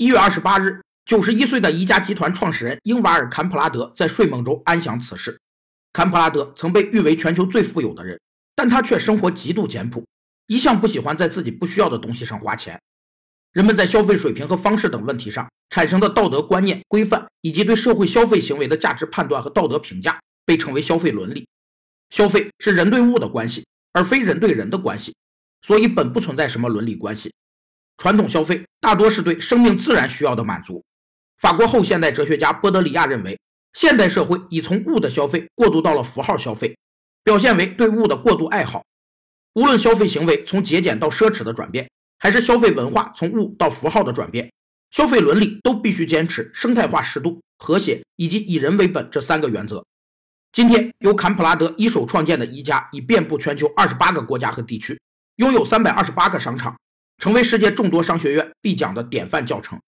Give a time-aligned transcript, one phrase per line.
[0.00, 5.38] 一月二十八日，九十一岁的宜家集团创始人英瓦尔·坎普拉德在睡梦中安详辞世。
[5.92, 8.18] 坎普拉德曾被誉为全球最富有的人，
[8.56, 10.02] 但他却生活极度简朴，
[10.46, 12.80] 一向不喜欢在自己不需要的东西上花钱。
[13.52, 21.46] 人们在消费水平和方式等问题上产生的道德观念、规范，以及对社会消费行为的价值判断和道德评价，被称为消费伦理。
[22.08, 25.14] 消费是人对物的关系，而非人对人的关系，
[25.60, 27.30] 所以本不存在什么伦理关系。
[28.00, 30.82] 传统消费大多是对生命自然需要的满足。
[31.36, 33.38] 法国后现代哲学家波德里亚认为，
[33.74, 36.74] 现代社会已从物的消费过渡到了符号消费，
[37.22, 38.82] 表现为对物的过度爱好。
[39.52, 44.50] 无论消费行为从节俭到奢侈的转变，还是消费文化从物到符号的转变，
[44.90, 49.84] 消费伦理都必须坚持生态化适度、和谐以及以人为本这三个原则。
[50.52, 54.98] 今天，由坎普拉德一手创建的宜家已遍布全球二十八个国家和地区，
[55.36, 56.74] 拥有三百二十八个商场。
[57.20, 59.80] 成为世界众多商学院必讲的典范教程。